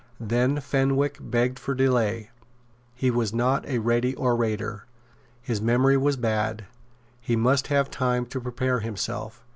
[0.19, 2.31] Then Fenwick begged for delay.
[2.95, 4.85] He was not a ready orator;
[5.43, 6.65] his memory was bad;
[7.19, 9.45] he must have time to prepare himself.